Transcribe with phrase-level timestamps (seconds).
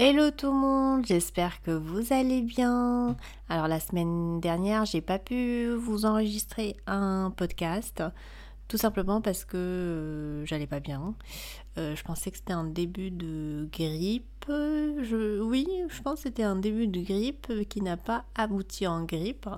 [0.00, 3.16] Hello tout le monde, j'espère que vous allez bien.
[3.48, 8.04] Alors la semaine dernière, j'ai pas pu vous enregistrer un podcast,
[8.68, 11.16] tout simplement parce que euh, j'allais pas bien.
[11.78, 14.24] Euh, je pensais que c'était un début de grippe.
[14.48, 19.48] Oui, je pense que c'était un début de grippe qui n'a pas abouti en grippe.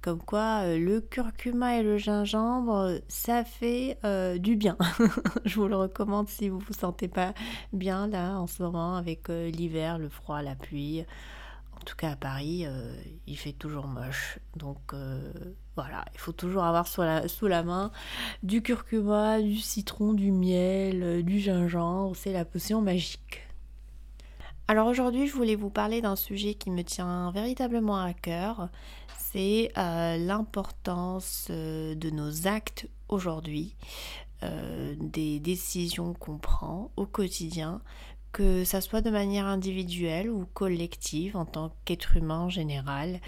[0.00, 4.76] Comme quoi, euh, le curcuma et le gingembre, ça fait euh, du bien.
[5.44, 7.34] Je vous le recommande si vous vous sentez pas
[7.72, 11.04] bien là en ce moment avec euh, l'hiver, le froid, la pluie.
[11.74, 12.66] En tout cas à Paris,
[13.28, 14.40] il fait toujours moche.
[14.56, 14.92] Donc
[15.76, 17.92] voilà, il faut toujours avoir sous la main
[18.42, 22.16] du curcuma, du citron, du miel, du gingembre.
[22.16, 23.48] C'est la potion magique.
[24.66, 28.68] Alors aujourd'hui, je voulais vous parler d'un sujet qui me tient véritablement à cœur
[29.32, 33.74] c'est euh, l'importance euh, de nos actes aujourd'hui,
[34.42, 37.82] euh, des décisions qu'on prend au quotidien,
[38.32, 43.20] que ça soit de manière individuelle ou collective en tant qu'être humain en général,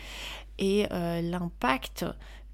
[0.58, 2.04] et l'impact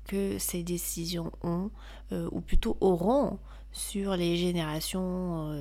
[0.05, 1.73] que ces décisions ont,
[2.13, 3.41] ou plutôt auront,
[3.73, 5.53] sur les générations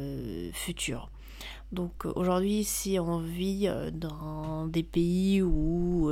[0.53, 1.09] futures.
[1.75, 6.09] Donc aujourd'hui, si on vit dans des pays où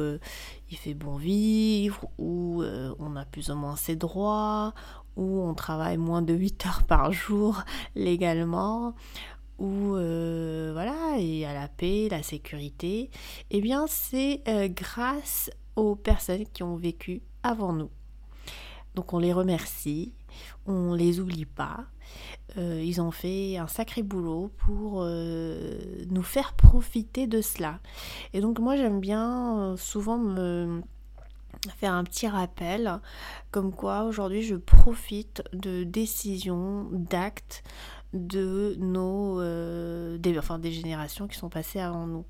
[0.74, 4.74] il fait bon vivre, où euh, on a plus ou moins ses droits,
[5.16, 7.62] où on travaille moins de 8 heures par jour
[7.96, 8.96] légalement,
[9.60, 13.12] où euh, voilà, il y a la paix, la sécurité,
[13.52, 17.92] eh bien c'est euh, grâce aux personnes qui ont vécu avant nous.
[18.96, 20.12] Donc on les remercie,
[20.66, 21.86] on les oublie pas.
[22.58, 27.80] ils ont fait un sacré boulot pour nous faire profiter de cela.
[28.34, 30.82] Et donc moi j'aime bien souvent me
[31.78, 33.00] faire un petit rappel
[33.52, 37.64] comme quoi aujourd'hui je profite de décisions, d'actes
[38.14, 39.40] de nos
[40.18, 42.26] des, enfin, des générations qui sont passées avant nous.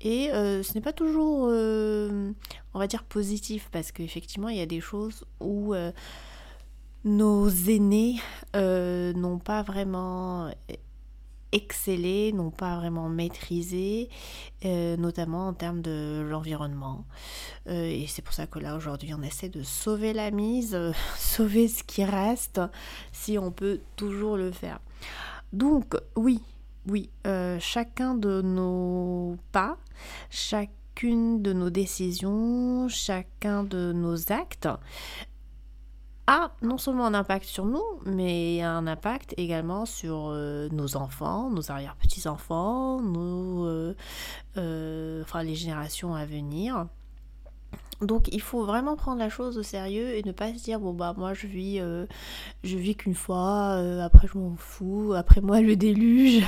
[0.00, 4.80] Et ce n'est pas toujours on va dire positif parce qu'effectivement il y a des
[4.80, 5.74] choses où
[7.06, 8.20] nos aînés
[8.56, 10.50] euh, n'ont pas vraiment
[11.52, 14.10] excellé, n'ont pas vraiment maîtrisé,
[14.64, 17.04] euh, notamment en termes de l'environnement.
[17.68, 20.76] Euh, et c'est pour ça que là aujourd'hui on essaie de sauver la mise,
[21.16, 22.60] sauver ce qui reste,
[23.12, 24.80] si on peut toujours le faire.
[25.52, 26.42] Donc oui,
[26.88, 27.08] oui,
[27.60, 29.78] chacun de nos pas,
[30.28, 34.68] chacune de nos décisions, chacun de nos actes
[36.26, 41.50] a non seulement un impact sur nous, mais un impact également sur euh, nos enfants,
[41.50, 43.94] nos arrière-petits-enfants, nos, euh,
[44.56, 46.86] euh, enfin, les générations à venir.
[48.00, 50.92] Donc il faut vraiment prendre la chose au sérieux et ne pas se dire bon
[50.92, 51.80] bah moi je vis
[52.62, 53.72] je vis qu'une fois
[54.04, 56.44] après je m'en fous après moi le déluge.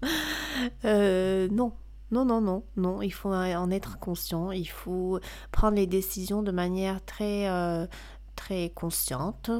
[0.84, 1.72] Non.
[2.12, 3.02] Non non non non.
[3.02, 4.50] Il faut en être conscient.
[4.52, 5.20] Il faut
[5.52, 7.46] prendre les décisions de manière très
[8.40, 9.50] très consciente.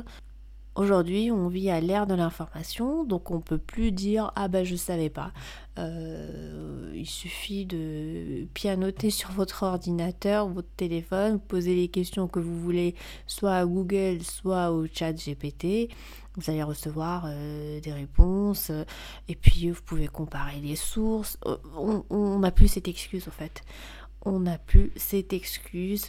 [0.75, 4.75] Aujourd'hui, on vit à l'ère de l'information, donc on peut plus dire ah ben je
[4.75, 5.33] savais pas.
[5.79, 12.59] Euh, il suffit de pianoter sur votre ordinateur, votre téléphone, poser les questions que vous
[12.59, 12.95] voulez,
[13.27, 15.91] soit à Google, soit au chat GPT.
[16.37, 18.71] Vous allez recevoir euh, des réponses,
[19.29, 21.37] et puis vous pouvez comparer les sources.
[21.45, 21.59] Euh,
[22.09, 23.63] on n'a plus cette excuse en fait.
[24.25, 26.09] On n'a plus cette excuse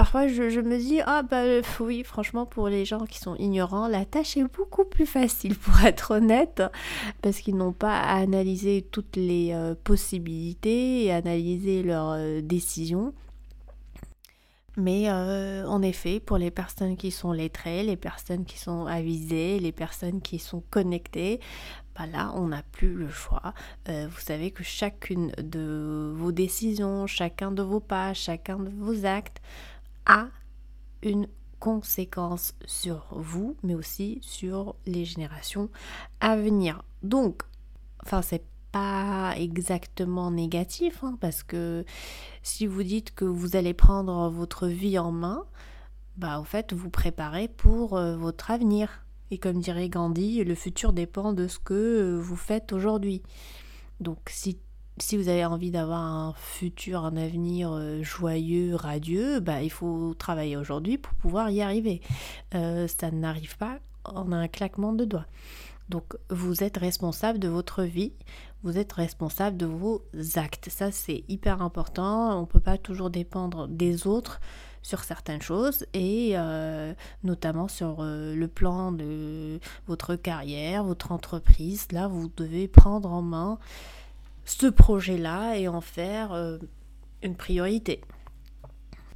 [0.00, 1.42] parfois je, me dis ah bah
[1.78, 5.78] oui franchement pour les gens qui sont ignorants la tâche est beaucoup plus facile pour
[5.84, 6.62] être honnête
[7.20, 13.12] parce qu'ils n'ont pas à analyser toutes les euh, possibilités et analyser leurs euh, décisions
[14.76, 19.58] mais euh, en effet, pour les personnes qui sont lettrées, les personnes qui sont avisées,
[19.58, 21.40] les personnes qui sont connectées,
[21.94, 23.52] bah là, on n'a plus le choix.
[23.88, 29.42] vous savez que chacune de vos décisions, chacun de vos pas, chacun de vos actes
[30.06, 30.28] a
[31.02, 31.28] une
[31.58, 35.68] conséquence sur vous, mais aussi sur les générations
[36.20, 36.82] à venir.
[37.02, 37.42] Donc,
[38.02, 41.84] enfin, c'est pas exactement négatif, hein, parce que
[42.42, 45.44] si vous dites que vous allez prendre votre vie en main,
[46.16, 49.04] bah en fait, vous préparez pour euh, votre avenir.
[49.30, 53.22] Et comme dirait Gandhi, le futur dépend de ce que vous faites aujourd'hui.
[54.00, 54.58] Donc, si
[55.02, 60.14] si vous avez envie d'avoir un futur, un avenir euh, joyeux, radieux, bah, il faut
[60.14, 62.00] travailler aujourd'hui pour pouvoir y arriver.
[62.54, 65.26] Euh, ça n'arrive pas en un claquement de doigts.
[65.88, 68.12] Donc vous êtes responsable de votre vie,
[68.62, 70.04] vous êtes responsable de vos
[70.36, 70.68] actes.
[70.70, 72.38] Ça c'est hyper important.
[72.38, 74.40] On ne peut pas toujours dépendre des autres
[74.82, 76.94] sur certaines choses et euh,
[77.24, 79.58] notamment sur le plan de
[79.88, 81.88] votre carrière, votre entreprise.
[81.90, 83.58] Là vous devez prendre en main
[84.50, 86.58] ce projet-là et en faire euh,
[87.22, 88.00] une priorité.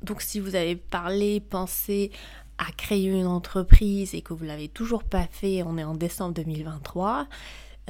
[0.02, 2.12] Donc si vous avez parlé, pensé
[2.58, 6.34] à créer une entreprise et que vous l'avez toujours pas fait, on est en décembre
[6.34, 7.26] 2023,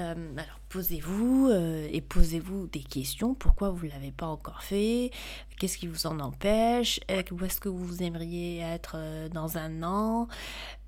[0.00, 3.34] euh, alors posez-vous euh, et posez-vous des questions.
[3.34, 5.12] Pourquoi vous ne l'avez pas encore fait?
[5.58, 6.98] Qu'est-ce qui vous en empêche?
[7.30, 10.26] Où est-ce que vous aimeriez être euh, dans un an?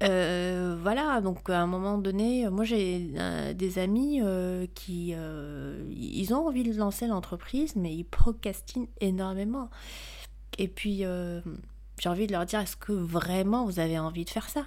[0.00, 3.12] Voilà, donc à un moment donné, moi j'ai
[3.54, 4.20] des amis
[4.74, 9.70] qui ils ont envie de lancer l'entreprise, mais ils procrastinent énormément.
[10.58, 11.04] Et puis
[11.98, 14.66] j'ai envie de leur dire est-ce que vraiment vous avez envie de faire ça?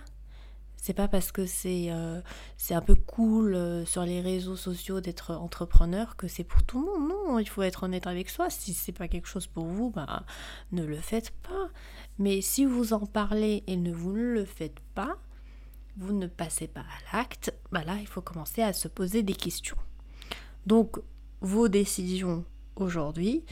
[0.82, 2.22] C'est pas parce que c'est euh,
[2.70, 6.86] un peu cool euh, sur les réseaux sociaux d'être entrepreneur que c'est pour tout le
[6.86, 7.10] monde.
[7.10, 8.50] Non, il faut être honnête avec soi.
[8.50, 10.24] Si c'est pas quelque chose pour vous, bah,
[10.72, 11.70] ne le faites pas.
[12.18, 15.18] Mais si vous en parlez et ne vous le faites pas,
[15.98, 19.36] vous ne passez pas à l'acte, bah là, il faut commencer à se poser des
[19.36, 19.78] questions.
[20.66, 20.98] Donc,
[21.42, 22.46] vos décisions
[22.78, 23.44] aujourd'hui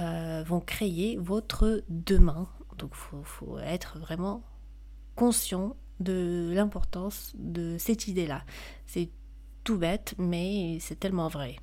[0.00, 2.46] euh, vont créer votre demain.
[2.76, 4.42] Donc, il faut être vraiment
[5.16, 8.42] conscient de l'importance de cette idée-là.
[8.86, 9.10] C'est
[9.64, 11.56] tout bête, mais c'est tellement vrai.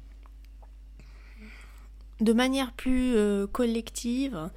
[2.21, 4.50] De manière plus euh, collective,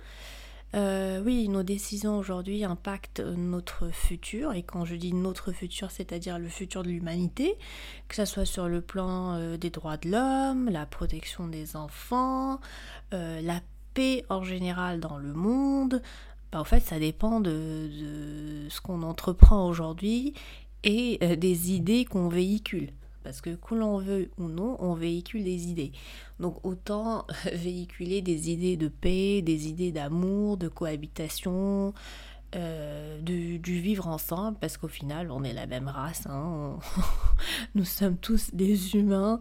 [0.75, 6.39] euh, oui, nos décisions aujourd'hui impactent notre futur, et quand je dis notre futur, c'est-à-dire
[6.39, 7.57] le futur de l'humanité,
[8.09, 12.59] que ce soit sur le plan euh, des droits de l'homme, la protection des enfants,
[13.13, 13.61] la
[13.95, 16.03] paix en général dans le monde,
[16.53, 17.89] bah, en fait, ça dépend de,
[18.69, 20.35] ce qu'on entreprend aujourd'hui
[20.85, 22.91] et euh, des idées qu'on véhicule.
[23.25, 25.93] Parce que que l'on veut ou non, on véhicule des idées.
[26.41, 31.95] Donc autant véhiculer des idées de paix, des idées d'amour, de cohabitation,
[32.55, 36.27] euh, du, vivre ensemble, parce qu'au final, on est la même race.
[36.27, 36.79] Hein.
[37.75, 39.41] nous sommes tous des humains.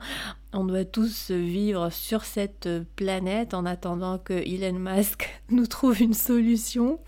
[0.54, 6.14] On doit tous vivre sur cette planète en attendant que Elon Musk nous trouve une
[6.14, 7.00] solution.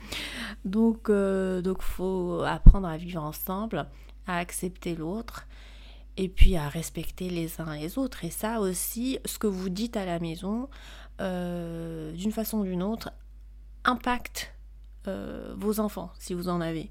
[0.65, 3.87] Donc, euh, donc, faut apprendre à vivre ensemble,
[4.27, 5.47] à accepter l'autre
[6.17, 8.23] et puis à respecter les uns les autres.
[8.23, 10.69] Et ça aussi, ce que vous dites à la maison,
[11.21, 13.11] euh, d'une façon ou d'une autre,
[13.85, 14.52] impacte
[15.07, 16.89] euh, vos enfants, si vous en avez.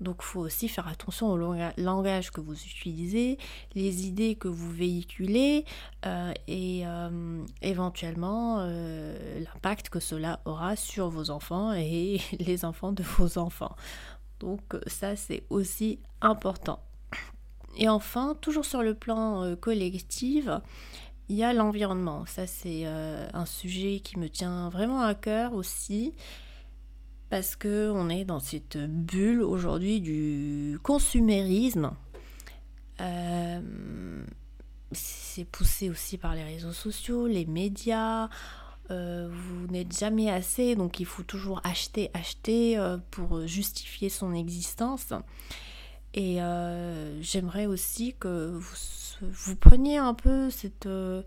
[0.00, 1.36] Donc il faut aussi faire attention au
[1.76, 3.36] langage que vous utilisez,
[3.74, 5.64] les idées que vous véhiculez
[6.06, 13.02] euh, et euh, éventuellement l'impact que cela aura sur vos enfants et les enfants de
[13.02, 13.74] vos enfants.
[14.38, 16.80] Donc ça c'est aussi important.
[17.76, 20.48] Et enfin, toujours sur le plan collectif,
[21.28, 22.24] il y a l'environnement.
[22.26, 26.14] Ça c'est un sujet qui me tient vraiment à cœur aussi
[27.30, 31.92] parce que on est dans cette bulle aujourd'hui du consumérisme.
[33.00, 33.60] Euh,
[34.92, 38.28] c'est poussé aussi par les réseaux sociaux, les médias.
[38.90, 44.32] Euh, vous n'êtes jamais assez, donc il faut toujours acheter, acheter euh, pour justifier son
[44.32, 45.12] existence.
[46.14, 46.38] Et
[47.20, 48.58] j'aimerais aussi que
[49.20, 50.48] vous preniez un peu
[50.86, 51.22] euh,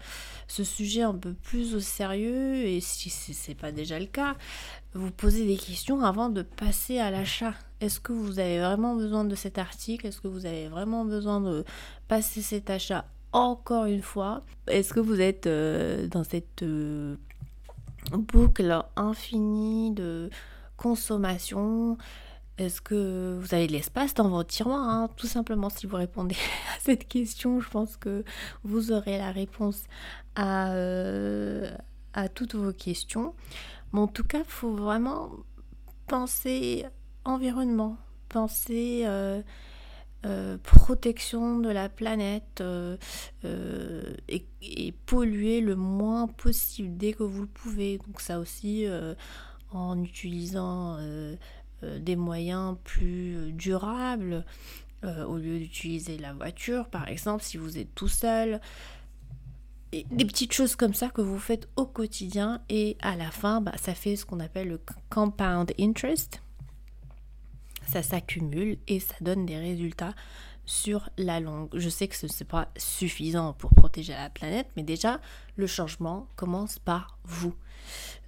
[0.48, 2.56] ce sujet un peu plus au sérieux.
[2.66, 4.36] Et si ce n'est pas déjà le cas,
[4.94, 7.54] vous posez des questions avant de passer à l'achat.
[7.80, 10.08] Est-ce que vous avez vraiment besoin de cet article?
[10.08, 11.66] Est-ce que vous avez vraiment besoin de
[12.08, 14.44] passer cet achat encore une fois?
[14.68, 17.16] Est-ce que vous êtes euh, dans cette euh,
[18.12, 20.30] boucle infinie de
[20.78, 21.98] consommation?
[22.62, 25.10] Est-ce que vous avez de l'espace dans votre tiroir hein?
[25.16, 26.36] Tout simplement, si vous répondez
[26.78, 28.24] à cette question, je pense que
[28.64, 29.84] vous aurez la réponse
[30.36, 31.72] à, euh,
[32.36, 33.34] toutes vos questions.
[33.94, 35.32] Mais en tout cas, il faut vraiment
[36.08, 36.86] penser
[37.26, 37.98] environnement,
[38.30, 39.42] penser euh,
[40.26, 42.64] euh, protection de la planète
[43.44, 47.98] et, et, polluer le moins possible dès que vous le pouvez.
[47.98, 48.86] Donc ça aussi,
[49.72, 50.98] en utilisant
[51.84, 54.46] des moyens plus euh, durables
[55.04, 58.62] euh, au lieu d'utiliser la voiture, par exemple, si vous êtes tout seul.
[59.92, 63.62] Et des petites choses comme ça que vous faites au quotidien et à la fin,
[63.62, 66.42] bah, ça fait ce qu'on appelle le compound interest.
[67.88, 70.14] Ça s'accumule et ça donne des résultats
[70.66, 71.70] sur la longue.
[71.74, 75.20] Je sais que ce n'est pas suffisant pour protéger la planète, mais déjà,
[75.56, 77.56] le changement commence par vous.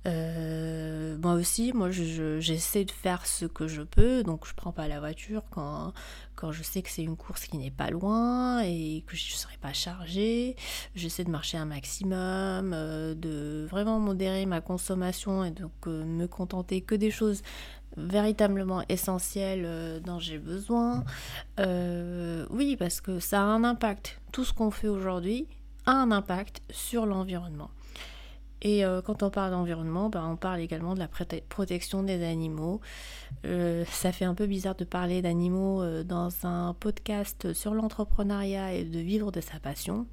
[0.06, 4.88] Euh, moi aussi, moi j'essaie de faire ce que je peux, donc je prends pas
[4.88, 5.94] la voiture quand,
[6.36, 9.38] quand je sais que c'est une course qui n'est pas loin et que je ne
[9.38, 10.56] serai pas chargée.
[10.96, 16.28] J'essaie de marcher un maximum, euh, de vraiment modérer ma consommation et donc euh, me
[16.28, 17.42] contenter que des choses
[17.96, 21.04] véritablement essentielles dont j'ai besoin.
[21.60, 24.20] oui, parce que ça a un impact.
[24.32, 25.48] Tout ce qu'on fait aujourd'hui
[25.86, 27.70] a un impact sur l'environnement.
[28.64, 31.10] Et euh, quand on parle d'environnement, ben, on parle également de la
[31.50, 32.80] protection des animaux.
[33.46, 38.74] Euh, ça fait un peu bizarre de parler d'animaux euh, dans un podcast sur l'entrepreneuriat
[38.74, 40.08] et de vivre de sa passion.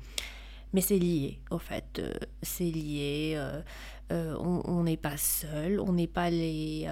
[0.73, 2.03] Mais c'est lié, au fait.
[2.43, 3.41] c'est lié.
[4.11, 5.81] on n'est pas seul.
[5.81, 6.89] On n'est pas les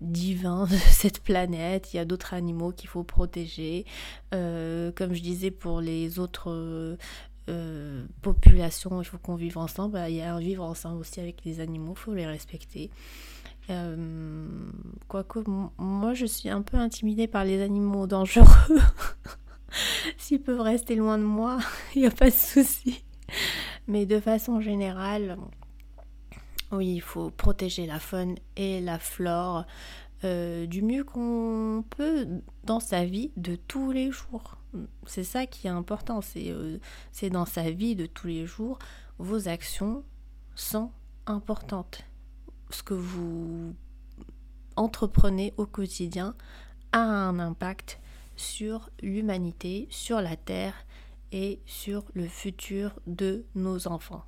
[0.00, 1.92] divins de cette planète.
[1.92, 3.84] Il y a d'autres animaux qu'il faut protéger.
[4.30, 6.96] comme je disais pour les autres
[7.48, 9.94] euh, population, il faut qu'on vive ensemble.
[9.94, 12.90] Bah, il y a un vivre ensemble aussi avec les animaux, il faut les respecter.
[13.68, 14.46] Euh,
[15.08, 15.40] quoique,
[15.78, 18.80] moi je suis un peu intimidée par les animaux dangereux.
[20.18, 21.58] S'ils peuvent rester loin de moi,
[21.94, 23.04] il n'y a pas de souci.
[23.88, 25.36] Mais de façon générale,
[26.72, 29.66] oui, il faut protéger la faune et la flore
[30.24, 32.26] euh, du mieux qu'on peut
[32.64, 34.56] dans sa vie de tous les jours.
[35.06, 36.78] C'est ça qui est important, euh,
[37.12, 38.78] c'est dans sa vie de tous les jours,
[39.18, 40.04] vos actions
[40.54, 40.90] sont
[41.26, 42.02] importantes.
[42.70, 43.74] Ce que vous
[44.76, 46.34] entreprenez au quotidien
[46.92, 48.00] a un impact
[48.36, 50.74] sur l'humanité, sur la Terre
[51.32, 54.24] et sur le futur de nos enfants.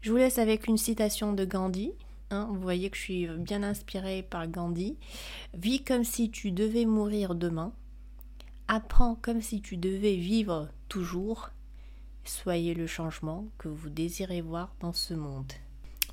[0.00, 1.92] Je vous laisse avec une citation de Gandhi.
[2.30, 2.48] Hein.
[2.50, 4.96] vous voyez que je suis bien inspirée par Gandhi.
[5.54, 7.72] Vis comme si tu devais mourir demain
[8.74, 11.50] Apprends comme si tu devais vivre toujours.
[12.24, 15.52] Soyez le changement que vous désirez voir dans ce monde.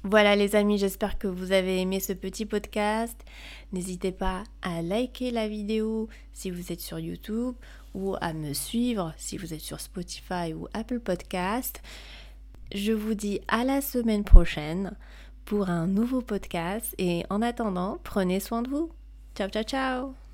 [0.04, 3.18] Voilà les amis, j'espère que vous avez aimé ce petit podcast.
[3.72, 7.56] N'hésitez pas à liker la vidéo si vous êtes sur YouTube
[7.94, 11.82] ou à me suivre si vous êtes sur Spotify ou Apple Podcast.
[12.76, 14.98] Je vous dis à la semaine prochaine
[15.46, 18.92] pour un nouveau podcast et en attendant, prenez soin de vous.
[19.34, 20.20] Ciao ciao ciao